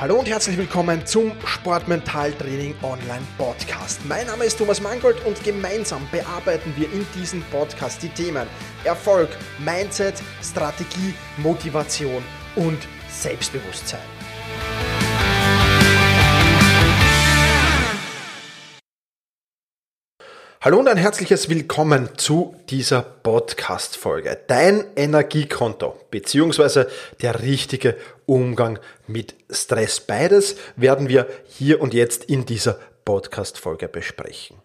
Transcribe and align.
Hallo 0.00 0.14
und 0.14 0.28
herzlich 0.28 0.56
willkommen 0.56 1.04
zum 1.06 1.32
Sportmentaltraining 1.44 2.76
Online 2.82 3.26
Podcast. 3.36 3.98
Mein 4.06 4.28
Name 4.28 4.44
ist 4.44 4.56
Thomas 4.56 4.80
Mangold 4.80 5.16
und 5.26 5.42
gemeinsam 5.42 6.06
bearbeiten 6.12 6.72
wir 6.76 6.86
in 6.92 7.04
diesem 7.16 7.42
Podcast 7.50 8.00
die 8.04 8.08
Themen 8.08 8.46
Erfolg, 8.84 9.28
Mindset, 9.58 10.14
Strategie, 10.40 11.14
Motivation 11.38 12.22
und 12.54 12.78
Selbstbewusstsein. 13.10 13.98
Hallo 20.60 20.78
und 20.78 20.88
ein 20.88 20.96
herzliches 20.96 21.48
Willkommen 21.48 22.10
zu 22.16 22.54
dieser 22.68 23.02
Podcast-Folge. 23.02 24.38
Dein 24.46 24.84
Energiekonto 24.94 25.98
beziehungsweise 26.12 26.88
der 27.20 27.42
richtige 27.42 27.96
Umgang 28.28 28.78
mit 29.06 29.34
Stress. 29.50 30.00
Beides 30.00 30.56
werden 30.76 31.08
wir 31.08 31.26
hier 31.46 31.80
und 31.80 31.94
jetzt 31.94 32.24
in 32.24 32.44
dieser 32.44 32.78
Podcast-Folge 33.04 33.88
besprechen. 33.88 34.58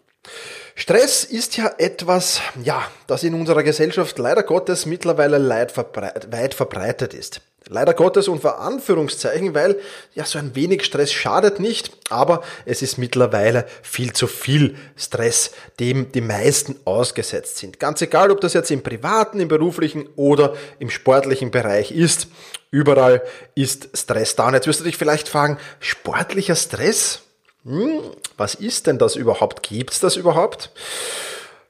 Stress 0.74 1.24
ist 1.24 1.56
ja 1.56 1.72
etwas, 1.78 2.40
ja, 2.62 2.82
das 3.06 3.22
in 3.22 3.34
unserer 3.34 3.62
Gesellschaft 3.62 4.18
leider 4.18 4.42
Gottes 4.42 4.86
mittlerweile 4.86 5.48
weit 5.48 6.54
verbreitet 6.54 7.14
ist. 7.14 7.40
Leider 7.68 7.94
Gottes 7.94 8.28
und 8.28 8.42
vor 8.42 8.58
Anführungszeichen, 8.58 9.54
weil 9.54 9.78
ja 10.14 10.26
so 10.26 10.38
ein 10.38 10.54
wenig 10.54 10.84
Stress 10.84 11.12
schadet 11.12 11.60
nicht, 11.60 11.96
aber 12.10 12.42
es 12.66 12.82
ist 12.82 12.98
mittlerweile 12.98 13.64
viel 13.82 14.12
zu 14.12 14.26
viel 14.26 14.76
Stress, 14.96 15.52
dem 15.80 16.12
die 16.12 16.20
meisten 16.20 16.76
ausgesetzt 16.84 17.56
sind. 17.56 17.80
Ganz 17.80 18.02
egal, 18.02 18.30
ob 18.30 18.42
das 18.42 18.52
jetzt 18.52 18.70
im 18.70 18.82
privaten, 18.82 19.40
im 19.40 19.48
beruflichen 19.48 20.06
oder 20.16 20.54
im 20.78 20.90
sportlichen 20.90 21.50
Bereich 21.50 21.90
ist, 21.90 22.26
überall 22.70 23.22
ist 23.54 23.96
Stress 23.96 24.36
da. 24.36 24.48
Und 24.48 24.54
jetzt 24.54 24.66
wirst 24.66 24.80
du 24.80 24.84
dich 24.84 24.98
vielleicht 24.98 25.28
fragen, 25.28 25.56
sportlicher 25.80 26.56
Stress? 26.56 27.22
Hm, 27.64 28.00
was 28.36 28.54
ist 28.54 28.86
denn 28.86 28.98
das 28.98 29.16
überhaupt? 29.16 29.62
Gibt 29.62 29.92
es 29.92 30.00
das 30.00 30.16
überhaupt? 30.16 30.70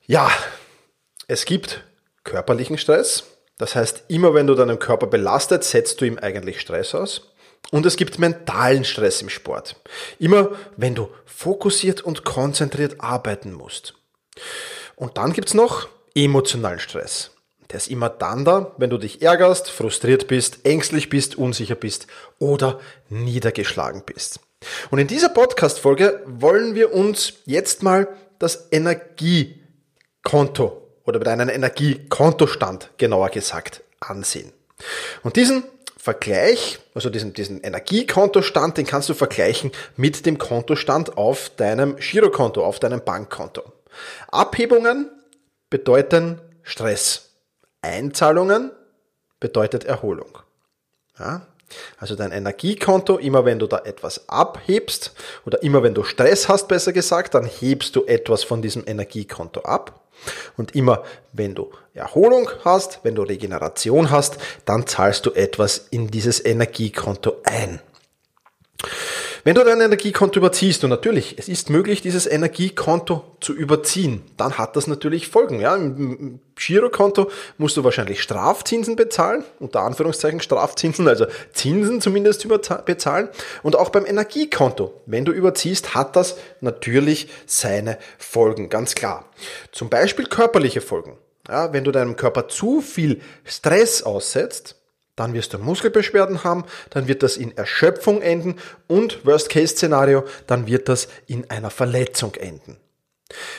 Ja, 0.06 0.30
es 1.28 1.44
gibt 1.44 1.82
körperlichen 2.24 2.78
Stress, 2.78 3.24
das 3.58 3.76
heißt, 3.76 4.04
immer 4.08 4.34
wenn 4.34 4.46
du 4.46 4.54
deinen 4.54 4.78
Körper 4.78 5.06
belastet, 5.06 5.62
setzt 5.64 6.00
du 6.00 6.04
ihm 6.04 6.18
eigentlich 6.18 6.60
Stress 6.60 6.94
aus. 6.94 7.30
Und 7.70 7.86
es 7.86 7.96
gibt 7.96 8.18
mentalen 8.18 8.84
Stress 8.84 9.22
im 9.22 9.28
Sport. 9.28 9.76
Immer 10.18 10.50
wenn 10.76 10.94
du 10.94 11.08
fokussiert 11.24 12.02
und 12.02 12.24
konzentriert 12.24 13.00
arbeiten 13.00 13.52
musst. 13.52 13.94
Und 14.96 15.16
dann 15.16 15.32
gibt's 15.32 15.54
noch 15.54 15.88
emotionalen 16.14 16.78
Stress. 16.78 17.30
Der 17.70 17.78
ist 17.78 17.88
immer 17.88 18.10
dann 18.10 18.44
da, 18.44 18.74
wenn 18.76 18.90
du 18.90 18.98
dich 18.98 19.22
ärgerst, 19.22 19.70
frustriert 19.70 20.28
bist, 20.28 20.66
ängstlich 20.66 21.08
bist, 21.08 21.36
unsicher 21.36 21.74
bist 21.74 22.06
oder 22.38 22.80
niedergeschlagen 23.08 24.02
bist. 24.04 24.40
Und 24.90 24.98
in 24.98 25.06
dieser 25.06 25.28
Podcast-Folge 25.28 26.22
wollen 26.26 26.74
wir 26.74 26.94
uns 26.94 27.34
jetzt 27.44 27.82
mal 27.82 28.08
das 28.38 28.68
Energiekonto 28.70 30.82
oder 31.04 31.20
deinen 31.20 31.48
Energiekontostand 31.48 32.90
genauer 32.96 33.30
gesagt 33.30 33.82
ansehen. 34.00 34.52
Und 35.22 35.36
diesen 35.36 35.64
Vergleich, 35.96 36.80
also 36.94 37.08
diesen, 37.08 37.32
diesen 37.32 37.62
Energiekontostand, 37.62 38.76
den 38.76 38.86
kannst 38.86 39.08
du 39.08 39.14
vergleichen 39.14 39.72
mit 39.96 40.26
dem 40.26 40.36
Kontostand 40.36 41.16
auf 41.16 41.50
deinem 41.56 41.96
Girokonto, 41.96 42.62
auf 42.62 42.78
deinem 42.78 43.02
Bankkonto. 43.02 43.62
Abhebungen 44.28 45.08
bedeuten 45.70 46.40
Stress. 46.62 47.30
Einzahlungen 47.80 48.70
bedeutet 49.40 49.84
Erholung. 49.84 50.38
Ja? 51.18 51.46
Also 51.98 52.16
dein 52.16 52.32
Energiekonto, 52.32 53.16
immer 53.16 53.44
wenn 53.44 53.58
du 53.58 53.66
da 53.66 53.78
etwas 53.78 54.28
abhebst 54.28 55.12
oder 55.46 55.62
immer 55.62 55.82
wenn 55.82 55.94
du 55.94 56.04
Stress 56.04 56.48
hast, 56.48 56.68
besser 56.68 56.92
gesagt, 56.92 57.34
dann 57.34 57.44
hebst 57.44 57.96
du 57.96 58.04
etwas 58.04 58.44
von 58.44 58.62
diesem 58.62 58.84
Energiekonto 58.86 59.60
ab. 59.60 60.00
Und 60.56 60.74
immer 60.74 61.04
wenn 61.32 61.54
du 61.54 61.70
Erholung 61.92 62.48
hast, 62.64 63.00
wenn 63.02 63.14
du 63.14 63.22
Regeneration 63.22 64.10
hast, 64.10 64.38
dann 64.64 64.86
zahlst 64.86 65.26
du 65.26 65.32
etwas 65.32 65.86
in 65.90 66.08
dieses 66.08 66.44
Energiekonto 66.44 67.36
ein. 67.44 67.80
Wenn 69.46 69.56
du 69.56 69.62
dein 69.62 69.78
Energiekonto 69.78 70.38
überziehst, 70.38 70.84
und 70.84 70.90
natürlich, 70.90 71.34
es 71.38 71.50
ist 71.50 71.68
möglich, 71.68 72.00
dieses 72.00 72.26
Energiekonto 72.26 73.22
zu 73.40 73.52
überziehen, 73.52 74.22
dann 74.38 74.56
hat 74.56 74.74
das 74.74 74.86
natürlich 74.86 75.28
Folgen. 75.28 75.60
Ja? 75.60 75.76
Im 75.76 76.40
Girokonto 76.56 77.30
musst 77.58 77.76
du 77.76 77.84
wahrscheinlich 77.84 78.22
Strafzinsen 78.22 78.96
bezahlen, 78.96 79.44
unter 79.58 79.82
Anführungszeichen 79.82 80.40
Strafzinsen, 80.40 81.06
also 81.08 81.26
Zinsen 81.52 82.00
zumindest 82.00 82.48
bezahlen. 82.86 83.28
Und 83.62 83.76
auch 83.76 83.90
beim 83.90 84.06
Energiekonto, 84.06 85.02
wenn 85.04 85.26
du 85.26 85.32
überziehst, 85.32 85.94
hat 85.94 86.16
das 86.16 86.38
natürlich 86.62 87.28
seine 87.44 87.98
Folgen, 88.16 88.70
ganz 88.70 88.94
klar. 88.94 89.28
Zum 89.72 89.90
Beispiel 89.90 90.24
körperliche 90.24 90.80
Folgen. 90.80 91.18
Ja, 91.48 91.70
wenn 91.74 91.84
du 91.84 91.90
deinem 91.90 92.16
Körper 92.16 92.48
zu 92.48 92.80
viel 92.80 93.20
Stress 93.44 94.02
aussetzt, 94.04 94.76
dann 95.16 95.32
wirst 95.34 95.54
du 95.54 95.58
Muskelbeschwerden 95.58 96.44
haben, 96.44 96.64
dann 96.90 97.08
wird 97.08 97.22
das 97.22 97.36
in 97.36 97.56
Erschöpfung 97.56 98.22
enden 98.22 98.56
und 98.86 99.24
Worst-Case-Szenario, 99.24 100.24
dann 100.46 100.66
wird 100.66 100.88
das 100.88 101.08
in 101.26 101.48
einer 101.50 101.70
Verletzung 101.70 102.34
enden. 102.34 102.78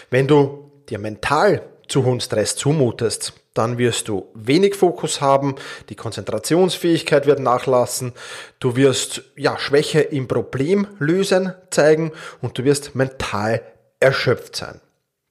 Wenn 0.09 0.27
du 0.27 0.71
dir 0.89 0.99
mental 0.99 1.61
zu 1.87 2.03
hohen 2.03 2.19
Stress 2.19 2.55
zumutest, 2.55 3.33
dann 3.53 3.77
wirst 3.77 4.09
du 4.09 4.27
wenig 4.33 4.75
Fokus 4.75 5.21
haben, 5.21 5.55
die 5.89 5.95
Konzentrationsfähigkeit 5.95 7.25
wird 7.25 7.39
nachlassen, 7.39 8.13
du 8.59 8.75
wirst 8.75 9.23
ja 9.35 9.57
Schwäche 9.57 10.01
im 10.01 10.27
Problemlösen 10.27 11.53
zeigen 11.69 12.11
und 12.41 12.57
du 12.57 12.63
wirst 12.65 12.95
mental 12.95 13.61
erschöpft 13.99 14.57
sein. 14.57 14.81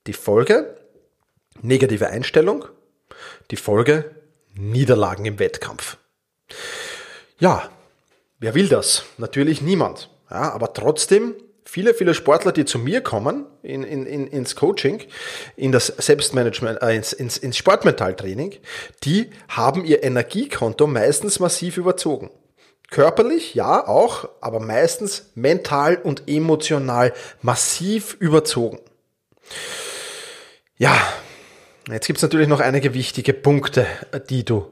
Die 0.07 0.15
Folge 0.15 0.77
negative 1.61 2.09
Einstellung, 2.09 2.65
die 3.51 3.57
Folge 3.57 4.11
Niederlagen 4.55 5.27
im 5.27 5.39
Wettkampf. 5.39 5.99
Ja, 7.39 7.69
wer 8.39 8.55
will 8.55 8.69
das? 8.69 9.05
Natürlich 9.19 9.61
niemand. 9.63 10.11
Ja, 10.31 10.53
aber 10.53 10.73
trotzdem, 10.73 11.35
viele, 11.65 11.95
viele 11.95 12.15
Sportler, 12.15 12.53
die 12.53 12.65
zu 12.65 12.79
mir 12.79 13.01
kommen, 13.01 13.47
in, 13.63 13.83
in, 13.83 14.07
in, 14.07 14.27
ins 14.27 14.57
Coaching, 14.57 15.03
in 15.57 15.73
das 15.73 15.87
Selbstmanagement, 15.87 16.83
äh, 16.83 16.95
ins, 16.95 17.13
ins, 17.13 17.37
ins 17.37 17.57
Sportmentaltraining, 17.57 18.57
die 19.05 19.31
haben 19.49 19.85
ihr 19.85 20.03
Energiekonto 20.03 20.87
meistens 20.87 21.41
massiv 21.41 21.77
überzogen. 21.77 22.31
Körperlich, 22.91 23.55
ja, 23.55 23.87
auch, 23.87 24.29
aber 24.41 24.61
meistens 24.61 25.31
mental 25.35 25.97
und 25.97 26.29
emotional 26.29 27.13
massiv 27.43 28.17
überzogen. 28.21 28.79
Ja, 30.77 30.97
jetzt 31.89 32.07
gibt's 32.07 32.23
natürlich 32.23 32.49
noch 32.49 32.61
einige 32.61 32.95
wichtige 32.95 33.33
Punkte, 33.33 33.87
die 34.29 34.45
du 34.45 34.71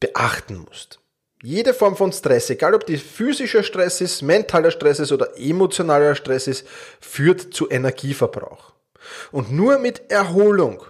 beachten 0.00 0.58
musst. 0.68 1.00
Jede 1.42 1.72
Form 1.72 1.96
von 1.96 2.12
Stress, 2.12 2.50
egal 2.50 2.74
ob 2.74 2.84
die 2.84 2.96
physischer 2.96 3.62
Stress 3.62 4.00
ist, 4.00 4.22
mentaler 4.22 4.72
Stress 4.72 4.98
ist 4.98 5.12
oder 5.12 5.38
emotionaler 5.38 6.16
Stress 6.16 6.48
ist, 6.48 6.66
führt 7.00 7.54
zu 7.54 7.70
Energieverbrauch. 7.70 8.72
Und 9.30 9.52
nur 9.52 9.78
mit 9.78 10.10
Erholung, 10.10 10.82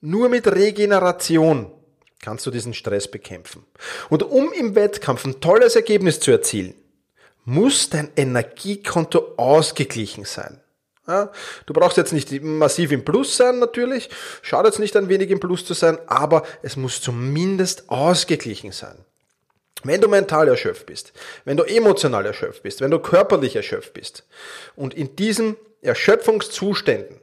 nur 0.00 0.28
mit 0.28 0.46
Regeneration 0.46 1.72
kannst 2.20 2.44
du 2.44 2.50
diesen 2.50 2.74
Stress 2.74 3.10
bekämpfen. 3.10 3.64
Und 4.10 4.22
um 4.22 4.52
im 4.52 4.74
Wettkampf 4.74 5.24
ein 5.24 5.40
tolles 5.40 5.74
Ergebnis 5.74 6.20
zu 6.20 6.30
erzielen, 6.30 6.74
muss 7.44 7.88
dein 7.88 8.10
Energiekonto 8.14 9.34
ausgeglichen 9.38 10.26
sein. 10.26 10.60
Ja, 11.08 11.32
du 11.64 11.72
brauchst 11.72 11.96
jetzt 11.96 12.12
nicht 12.12 12.42
massiv 12.42 12.92
im 12.92 13.02
Plus 13.02 13.34
sein, 13.34 13.58
natürlich. 13.58 14.10
Schadet 14.42 14.74
es 14.74 14.78
nicht 14.78 14.94
ein 14.94 15.08
wenig 15.08 15.30
im 15.30 15.40
Plus 15.40 15.64
zu 15.64 15.72
sein, 15.72 15.98
aber 16.06 16.42
es 16.62 16.76
muss 16.76 17.00
zumindest 17.00 17.88
ausgeglichen 17.88 18.72
sein. 18.72 18.94
Wenn 19.84 20.02
du 20.02 20.08
mental 20.08 20.48
erschöpft 20.48 20.84
bist, 20.84 21.14
wenn 21.46 21.56
du 21.56 21.62
emotional 21.62 22.26
erschöpft 22.26 22.62
bist, 22.62 22.82
wenn 22.82 22.90
du 22.90 22.98
körperlich 22.98 23.56
erschöpft 23.56 23.94
bist 23.94 24.24
und 24.76 24.92
in 24.92 25.16
diesen 25.16 25.56
Erschöpfungszuständen 25.80 27.16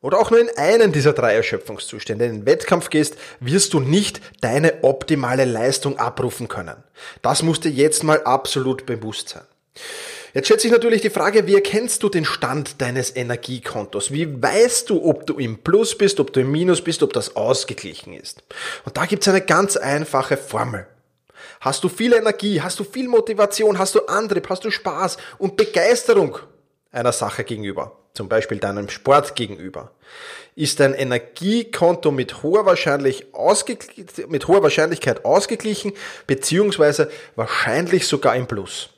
oder 0.00 0.18
auch 0.18 0.30
nur 0.30 0.40
in 0.40 0.50
einen 0.56 0.90
dieser 0.90 1.12
drei 1.12 1.34
Erschöpfungszustände 1.34 2.24
in 2.24 2.32
den 2.32 2.46
Wettkampf 2.46 2.90
gehst, 2.90 3.16
wirst 3.38 3.72
du 3.72 3.78
nicht 3.78 4.20
deine 4.40 4.82
optimale 4.82 5.44
Leistung 5.44 5.98
abrufen 5.98 6.48
können. 6.48 6.82
Das 7.20 7.42
musst 7.42 7.64
dir 7.64 7.70
jetzt 7.70 8.02
mal 8.02 8.22
absolut 8.24 8.84
bewusst 8.84 9.28
sein. 9.28 9.44
Jetzt 10.34 10.46
stellt 10.46 10.62
sich 10.62 10.72
natürlich 10.72 11.02
die 11.02 11.10
Frage, 11.10 11.46
wie 11.46 11.54
erkennst 11.54 12.02
du 12.02 12.08
den 12.08 12.24
Stand 12.24 12.80
deines 12.80 13.14
Energiekontos? 13.14 14.12
Wie 14.12 14.42
weißt 14.42 14.88
du, 14.88 15.04
ob 15.04 15.26
du 15.26 15.34
im 15.34 15.58
Plus 15.58 15.96
bist, 15.96 16.20
ob 16.20 16.32
du 16.32 16.40
im 16.40 16.50
Minus 16.50 16.82
bist, 16.82 17.02
ob 17.02 17.12
das 17.12 17.36
ausgeglichen 17.36 18.14
ist? 18.14 18.42
Und 18.86 18.96
da 18.96 19.04
gibt 19.04 19.22
es 19.22 19.28
eine 19.28 19.42
ganz 19.42 19.76
einfache 19.76 20.38
Formel. 20.38 20.86
Hast 21.60 21.84
du 21.84 21.90
viel 21.90 22.14
Energie, 22.14 22.62
hast 22.62 22.80
du 22.80 22.84
viel 22.84 23.08
Motivation, 23.08 23.78
hast 23.78 23.94
du 23.94 24.06
Antrieb, 24.06 24.48
hast 24.48 24.64
du 24.64 24.70
Spaß 24.70 25.18
und 25.36 25.56
Begeisterung 25.58 26.38
einer 26.90 27.12
Sache 27.12 27.44
gegenüber, 27.44 27.98
zum 28.14 28.28
Beispiel 28.28 28.58
deinem 28.58 28.88
Sport 28.88 29.36
gegenüber, 29.36 29.92
ist 30.56 30.80
dein 30.80 30.94
Energiekonto 30.94 32.10
mit 32.10 32.42
hoher, 32.42 32.64
wahrscheinlich 32.64 33.26
mit 34.28 34.48
hoher 34.48 34.62
Wahrscheinlichkeit 34.62 35.24
ausgeglichen, 35.26 35.92
beziehungsweise 36.26 37.10
wahrscheinlich 37.36 38.06
sogar 38.06 38.34
im 38.34 38.46
Plus. 38.46 38.91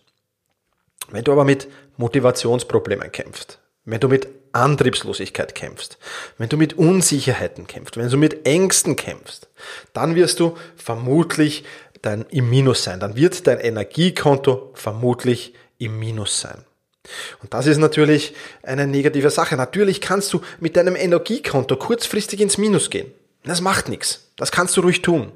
Wenn 1.10 1.24
du 1.24 1.32
aber 1.32 1.44
mit 1.44 1.68
Motivationsproblemen 1.96 3.12
kämpfst, 3.12 3.58
wenn 3.84 4.00
du 4.00 4.08
mit 4.08 4.28
Antriebslosigkeit 4.52 5.54
kämpfst, 5.54 5.98
wenn 6.38 6.48
du 6.48 6.56
mit 6.56 6.74
Unsicherheiten 6.74 7.66
kämpfst, 7.66 7.96
wenn 7.96 8.08
du 8.08 8.16
mit 8.16 8.46
Ängsten 8.46 8.96
kämpfst, 8.96 9.48
dann 9.92 10.14
wirst 10.14 10.40
du 10.40 10.56
vermutlich 10.76 11.64
dein 12.02 12.24
im 12.30 12.48
Minus 12.50 12.84
sein. 12.84 13.00
Dann 13.00 13.16
wird 13.16 13.46
dein 13.46 13.60
Energiekonto 13.60 14.70
vermutlich 14.74 15.54
im 15.78 15.98
Minus 15.98 16.40
sein. 16.40 16.64
Und 17.42 17.52
das 17.52 17.66
ist 17.66 17.78
natürlich 17.78 18.34
eine 18.62 18.86
negative 18.86 19.30
Sache. 19.30 19.56
Natürlich 19.56 20.00
kannst 20.00 20.32
du 20.32 20.40
mit 20.60 20.76
deinem 20.76 20.96
Energiekonto 20.96 21.76
kurzfristig 21.76 22.40
ins 22.40 22.56
Minus 22.56 22.88
gehen. 22.88 23.12
Das 23.44 23.60
macht 23.60 23.88
nichts. 23.88 24.30
Das 24.36 24.50
kannst 24.50 24.76
du 24.76 24.80
ruhig 24.80 25.02
tun. 25.02 25.32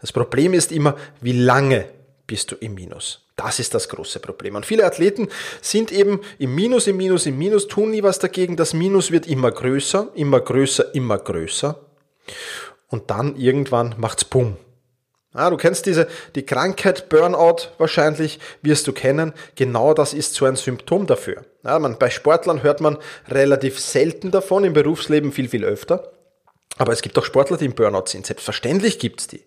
Das 0.00 0.12
Problem 0.12 0.52
ist 0.52 0.70
immer, 0.70 0.96
wie 1.20 1.32
lange 1.32 1.86
bist 2.26 2.52
du 2.52 2.56
im 2.56 2.74
Minus. 2.74 3.27
Das 3.38 3.60
ist 3.60 3.72
das 3.72 3.88
große 3.88 4.18
Problem. 4.18 4.56
Und 4.56 4.66
viele 4.66 4.84
Athleten 4.84 5.28
sind 5.62 5.92
eben 5.92 6.20
im 6.38 6.56
Minus, 6.56 6.88
im 6.88 6.96
Minus, 6.96 7.24
im 7.24 7.38
Minus, 7.38 7.68
tun 7.68 7.92
nie 7.92 8.02
was 8.02 8.18
dagegen. 8.18 8.56
Das 8.56 8.74
Minus 8.74 9.12
wird 9.12 9.28
immer 9.28 9.52
größer, 9.52 10.08
immer 10.14 10.40
größer, 10.40 10.92
immer 10.92 11.18
größer. 11.18 11.78
Und 12.88 13.10
dann 13.10 13.36
irgendwann 13.36 13.94
macht's 13.96 14.24
Bumm. 14.24 14.56
Ah, 15.32 15.50
du 15.50 15.56
kennst 15.56 15.86
diese, 15.86 16.08
die 16.34 16.44
Krankheit 16.44 17.08
Burnout 17.10 17.68
wahrscheinlich, 17.78 18.40
wirst 18.62 18.88
du 18.88 18.92
kennen. 18.92 19.32
Genau 19.54 19.94
das 19.94 20.14
ist 20.14 20.34
so 20.34 20.44
ein 20.44 20.56
Symptom 20.56 21.06
dafür. 21.06 21.44
Ja, 21.62 21.78
man, 21.78 21.96
bei 21.96 22.10
Sportlern 22.10 22.64
hört 22.64 22.80
man 22.80 22.98
relativ 23.28 23.78
selten 23.78 24.32
davon, 24.32 24.64
im 24.64 24.72
Berufsleben 24.72 25.30
viel, 25.30 25.48
viel 25.48 25.64
öfter. 25.64 26.10
Aber 26.78 26.92
es 26.92 27.02
gibt 27.02 27.18
auch 27.18 27.24
Sportler, 27.24 27.56
die 27.56 27.66
im 27.66 27.74
Burnout 27.74 28.06
sind. 28.06 28.26
Selbstverständlich 28.26 28.98
gibt's 28.98 29.26
die. 29.26 29.44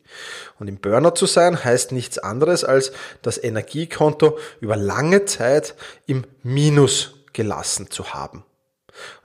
Und 0.59 0.67
im 0.67 0.77
Burnout 0.77 1.15
zu 1.15 1.25
sein 1.25 1.63
heißt 1.63 1.93
nichts 1.93 2.19
anderes, 2.19 2.63
als 2.63 2.91
das 3.21 3.41
Energiekonto 3.41 4.37
über 4.59 4.75
lange 4.75 5.25
Zeit 5.25 5.75
im 6.05 6.25
Minus 6.43 7.13
gelassen 7.33 7.89
zu 7.89 8.13
haben. 8.13 8.43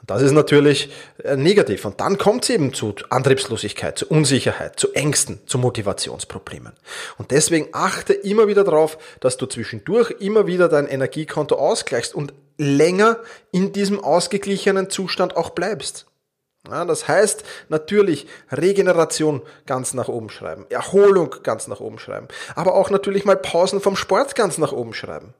Und 0.00 0.10
das 0.10 0.22
ist 0.22 0.32
natürlich 0.32 0.90
äh, 1.24 1.36
negativ. 1.36 1.84
Und 1.84 2.00
dann 2.00 2.18
kommt 2.18 2.44
es 2.44 2.50
eben 2.50 2.72
zu 2.72 2.94
Antriebslosigkeit, 3.10 3.98
zu 3.98 4.06
Unsicherheit, 4.06 4.78
zu 4.78 4.92
Ängsten, 4.92 5.40
zu 5.46 5.58
Motivationsproblemen. 5.58 6.72
Und 7.18 7.32
deswegen 7.32 7.68
achte 7.72 8.12
immer 8.12 8.46
wieder 8.46 8.62
darauf, 8.62 8.98
dass 9.20 9.36
du 9.36 9.46
zwischendurch 9.46 10.12
immer 10.20 10.46
wieder 10.46 10.68
dein 10.68 10.86
Energiekonto 10.86 11.56
ausgleichst 11.56 12.14
und 12.14 12.32
länger 12.58 13.18
in 13.50 13.72
diesem 13.72 14.02
ausgeglichenen 14.02 14.88
Zustand 14.88 15.36
auch 15.36 15.50
bleibst. 15.50 16.06
Ja, 16.70 16.84
das 16.84 17.06
heißt 17.06 17.44
natürlich 17.68 18.26
Regeneration 18.50 19.42
ganz 19.66 19.94
nach 19.94 20.08
oben 20.08 20.30
schreiben, 20.30 20.66
Erholung 20.68 21.34
ganz 21.42 21.68
nach 21.68 21.80
oben 21.80 21.98
schreiben, 21.98 22.28
aber 22.54 22.74
auch 22.74 22.90
natürlich 22.90 23.24
mal 23.24 23.36
Pausen 23.36 23.80
vom 23.80 23.96
Sport 23.96 24.34
ganz 24.34 24.58
nach 24.58 24.72
oben 24.72 24.94
schreiben. 24.94 25.34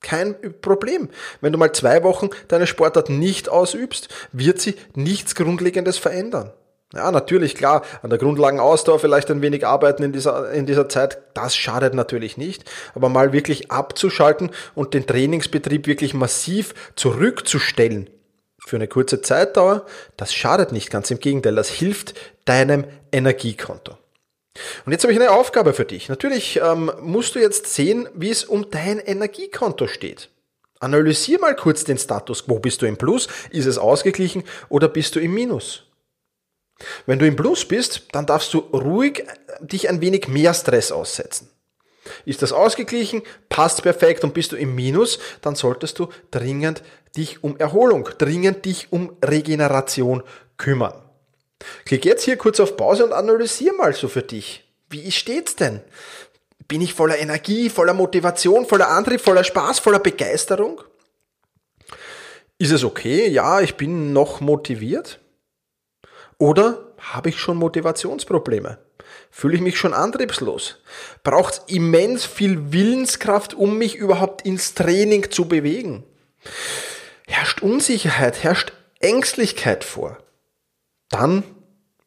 Kein 0.00 0.34
Problem. 0.60 1.10
Wenn 1.40 1.52
du 1.52 1.58
mal 1.58 1.72
zwei 1.72 2.02
Wochen 2.02 2.30
deine 2.48 2.66
Sportart 2.66 3.08
nicht 3.08 3.48
ausübst, 3.48 4.08
wird 4.32 4.60
sie 4.60 4.74
nichts 4.94 5.34
Grundlegendes 5.34 5.98
verändern. 5.98 6.52
Ja, 6.94 7.10
natürlich, 7.10 7.54
klar, 7.54 7.82
an 8.02 8.10
der 8.10 8.18
Grundlagenausdauer 8.18 8.98
vielleicht 8.98 9.30
ein 9.30 9.40
wenig 9.40 9.66
arbeiten 9.66 10.02
in 10.02 10.12
dieser, 10.12 10.50
in 10.52 10.66
dieser 10.66 10.90
Zeit, 10.90 11.18
das 11.32 11.56
schadet 11.56 11.94
natürlich 11.94 12.36
nicht, 12.36 12.70
aber 12.94 13.08
mal 13.08 13.32
wirklich 13.32 13.70
abzuschalten 13.70 14.50
und 14.74 14.92
den 14.92 15.06
Trainingsbetrieb 15.06 15.86
wirklich 15.86 16.12
massiv 16.12 16.74
zurückzustellen, 16.94 18.10
für 18.66 18.76
eine 18.76 18.88
kurze 18.88 19.22
Zeitdauer, 19.22 19.86
das 20.16 20.32
schadet 20.32 20.72
nicht, 20.72 20.90
ganz 20.90 21.10
im 21.10 21.20
Gegenteil, 21.20 21.54
das 21.54 21.68
hilft 21.68 22.14
deinem 22.44 22.84
Energiekonto. 23.10 23.98
Und 24.84 24.92
jetzt 24.92 25.02
habe 25.02 25.12
ich 25.12 25.18
eine 25.18 25.30
Aufgabe 25.30 25.72
für 25.72 25.84
dich. 25.84 26.08
Natürlich 26.08 26.60
ähm, 26.62 26.92
musst 27.00 27.34
du 27.34 27.38
jetzt 27.38 27.72
sehen, 27.72 28.08
wie 28.14 28.30
es 28.30 28.44
um 28.44 28.70
dein 28.70 28.98
Energiekonto 28.98 29.86
steht. 29.86 30.28
Analysier 30.78 31.40
mal 31.40 31.56
kurz 31.56 31.84
den 31.84 31.96
Status. 31.96 32.44
Wo 32.48 32.58
bist 32.58 32.82
du 32.82 32.86
im 32.86 32.96
Plus? 32.96 33.28
Ist 33.50 33.66
es 33.66 33.78
ausgeglichen 33.78 34.44
oder 34.68 34.88
bist 34.88 35.14
du 35.14 35.20
im 35.20 35.32
Minus? 35.32 35.84
Wenn 37.06 37.18
du 37.18 37.26
im 37.26 37.36
Plus 37.36 37.64
bist, 37.64 38.02
dann 38.12 38.26
darfst 38.26 38.52
du 38.52 38.58
ruhig 38.58 39.20
äh, 39.20 39.26
dich 39.60 39.88
ein 39.88 40.00
wenig 40.00 40.28
mehr 40.28 40.52
Stress 40.54 40.92
aussetzen. 40.92 41.48
Ist 42.24 42.42
das 42.42 42.52
ausgeglichen, 42.52 43.22
passt 43.48 43.82
perfekt 43.82 44.24
und 44.24 44.34
bist 44.34 44.52
du 44.52 44.56
im 44.56 44.74
Minus, 44.74 45.18
dann 45.40 45.54
solltest 45.54 45.98
du 45.98 46.08
dringend 46.30 46.82
dich 47.16 47.44
um 47.44 47.56
Erholung, 47.56 48.08
dringend 48.18 48.64
dich 48.64 48.88
um 48.90 49.16
Regeneration 49.24 50.22
kümmern. 50.56 50.94
Klick 51.84 52.04
jetzt 52.04 52.24
hier 52.24 52.36
kurz 52.36 52.58
auf 52.60 52.76
Pause 52.76 53.04
und 53.04 53.12
analysier 53.12 53.72
mal 53.74 53.92
so 53.92 54.08
für 54.08 54.22
dich. 54.22 54.64
Wie 54.90 55.10
steht's 55.12 55.56
denn? 55.56 55.80
Bin 56.68 56.80
ich 56.80 56.94
voller 56.94 57.18
Energie, 57.18 57.70
voller 57.70 57.94
Motivation, 57.94 58.66
voller 58.66 58.88
Antrieb, 58.88 59.20
voller 59.20 59.44
Spaß, 59.44 59.78
voller 59.78 59.98
Begeisterung? 59.98 60.80
Ist 62.58 62.72
es 62.72 62.84
okay? 62.84 63.28
Ja, 63.28 63.60
ich 63.60 63.76
bin 63.76 64.12
noch 64.12 64.40
motiviert? 64.40 65.20
Oder 66.38 66.92
habe 66.98 67.28
ich 67.28 67.38
schon 67.38 67.56
Motivationsprobleme? 67.56 68.78
Fühle 69.30 69.56
ich 69.56 69.60
mich 69.60 69.78
schon 69.78 69.94
antriebslos? 69.94 70.76
Braucht 71.24 71.54
es 71.54 71.62
immens 71.74 72.24
viel 72.24 72.72
Willenskraft, 72.72 73.54
um 73.54 73.78
mich 73.78 73.96
überhaupt 73.96 74.42
ins 74.42 74.74
Training 74.74 75.30
zu 75.30 75.46
bewegen? 75.46 76.04
Herrscht 77.26 77.62
Unsicherheit, 77.62 78.42
herrscht 78.42 78.72
Ängstlichkeit 79.00 79.84
vor? 79.84 80.18
Dann 81.08 81.44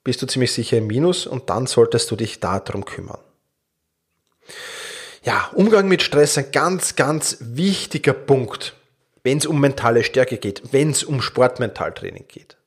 bist 0.03 0.21
du 0.21 0.27
ziemlich 0.27 0.53
sicher 0.53 0.77
im 0.77 0.87
Minus 0.87 1.25
und 1.25 1.49
dann 1.49 1.67
solltest 1.67 2.11
du 2.11 2.15
dich 2.15 2.39
darum 2.39 2.85
kümmern. 2.85 3.19
Ja, 5.23 5.49
Umgang 5.53 5.87
mit 5.87 6.03
Stress 6.03 6.37
ein 6.37 6.51
ganz, 6.51 6.95
ganz 6.95 7.37
wichtiger 7.39 8.13
Punkt, 8.13 8.75
wenn 9.23 9.39
es 9.39 9.47
um 9.47 9.59
mentale 9.59 10.03
Stärke 10.03 10.37
geht, 10.37 10.61
wenn 10.71 10.91
es 10.91 11.03
um 11.03 11.21
Sportmentaltraining 11.23 12.25
geht. 12.27 12.57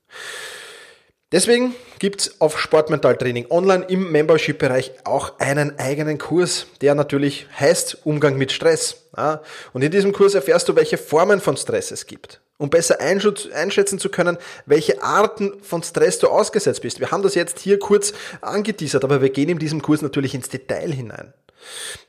Deswegen 1.30 1.74
gibt's 1.98 2.40
auf 2.40 2.58
Sportmentaltraining 2.58 3.50
online 3.50 3.84
im 3.84 4.10
Membership-Bereich 4.12 4.92
auch 5.04 5.38
einen 5.38 5.78
eigenen 5.78 6.16
Kurs, 6.16 6.66
der 6.80 6.94
natürlich 6.94 7.46
heißt 7.60 8.06
Umgang 8.06 8.38
mit 8.38 8.50
Stress. 8.50 9.10
Und 9.74 9.84
in 9.84 9.90
diesem 9.90 10.12
Kurs 10.14 10.32
erfährst 10.34 10.70
du, 10.70 10.76
welche 10.76 10.96
Formen 10.96 11.40
von 11.40 11.58
Stress 11.58 11.90
es 11.90 12.06
gibt, 12.06 12.40
um 12.56 12.70
besser 12.70 13.00
einschätzen 13.00 13.98
zu 13.98 14.08
können, 14.08 14.38
welche 14.64 15.02
Arten 15.02 15.52
von 15.60 15.82
Stress 15.82 16.18
du 16.18 16.28
ausgesetzt 16.28 16.80
bist. 16.80 16.98
Wir 16.98 17.10
haben 17.10 17.22
das 17.22 17.34
jetzt 17.34 17.58
hier 17.58 17.78
kurz 17.78 18.14
angeteasert, 18.40 19.04
aber 19.04 19.20
wir 19.20 19.28
gehen 19.28 19.50
in 19.50 19.58
diesem 19.58 19.82
Kurs 19.82 20.00
natürlich 20.00 20.34
ins 20.34 20.48
Detail 20.48 20.90
hinein. 20.90 21.34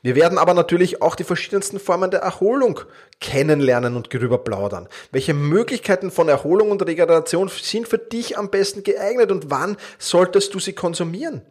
Wir 0.01 0.16
werden 0.16 0.38
aber 0.38 0.54
natürlich 0.54 1.01
auch 1.01 1.16
die 1.16 1.24
verschiedensten 1.24 1.80
Formen 1.80 2.12
der 2.12 2.22
Erholung 2.22 2.81
kennenlernen 3.19 3.95
und 3.95 4.14
darüber 4.14 4.38
plaudern. 4.38 4.88
Welche 5.12 5.33
Möglichkeiten 5.33 6.12
von 6.12 6.30
Erholung 6.30 6.71
und 6.71 6.85
Regeneration 6.85 7.50
sind 7.50 7.88
für 7.88 7.97
dich 7.97 8.38
am 8.38 8.50
besten 8.50 8.83
geeignet 8.83 9.31
und 9.31 9.50
wann 9.50 9.78
solltest 9.97 10.54
du 10.54 10.59
sie 10.59 10.74
konsumieren? 10.74 11.42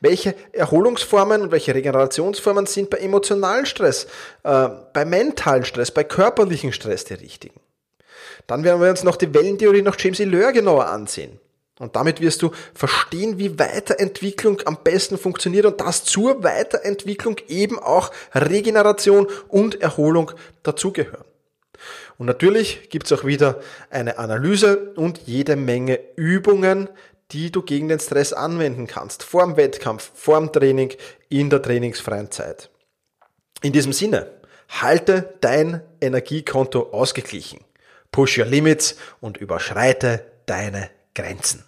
Welche 0.00 0.34
Erholungsformen 0.52 1.42
und 1.42 1.52
welche 1.52 1.74
Regenerationsformen 1.74 2.66
sind 2.66 2.90
bei 2.90 2.98
emotionalen 2.98 3.66
Stress, 3.66 4.06
äh, 4.42 4.68
bei 4.92 5.04
mentalen 5.04 5.64
Stress, 5.64 5.90
bei 5.90 6.04
körperlichen 6.04 6.72
Stress 6.72 7.04
die 7.04 7.14
richtigen? 7.14 7.60
Dann 8.46 8.64
werden 8.64 8.80
wir 8.80 8.88
uns 8.90 9.04
noch 9.04 9.16
die 9.16 9.32
Wellentheorie 9.32 9.82
nach 9.82 9.96
James 9.98 10.18
Hilleur 10.18 10.52
genauer 10.52 10.86
ansehen. 10.86 11.38
Und 11.78 11.94
damit 11.94 12.20
wirst 12.20 12.42
du 12.42 12.50
verstehen, 12.74 13.38
wie 13.38 13.58
Weiterentwicklung 13.58 14.60
am 14.64 14.78
besten 14.82 15.16
funktioniert 15.16 15.64
und 15.64 15.80
dass 15.80 16.04
zur 16.04 16.42
Weiterentwicklung 16.42 17.36
eben 17.48 17.78
auch 17.78 18.10
Regeneration 18.34 19.28
und 19.48 19.80
Erholung 19.80 20.32
dazugehören. 20.62 21.24
Und 22.18 22.26
natürlich 22.26 22.90
gibt's 22.90 23.12
auch 23.12 23.24
wieder 23.24 23.60
eine 23.90 24.18
Analyse 24.18 24.92
und 24.96 25.20
jede 25.26 25.54
Menge 25.54 26.00
Übungen, 26.16 26.88
die 27.30 27.52
du 27.52 27.62
gegen 27.62 27.88
den 27.88 28.00
Stress 28.00 28.32
anwenden 28.32 28.88
kannst. 28.88 29.22
Vorm 29.22 29.56
Wettkampf, 29.56 30.10
vorm 30.14 30.52
Training, 30.52 30.94
in 31.28 31.50
der 31.50 31.62
trainingsfreien 31.62 32.30
Zeit. 32.32 32.70
In 33.62 33.72
diesem 33.72 33.92
Sinne, 33.92 34.30
halte 34.68 35.34
dein 35.40 35.82
Energiekonto 36.00 36.90
ausgeglichen. 36.92 37.60
Push 38.10 38.38
your 38.38 38.46
limits 38.46 38.96
und 39.20 39.36
überschreite 39.36 40.24
deine 40.46 40.90
Grenzen. 41.14 41.67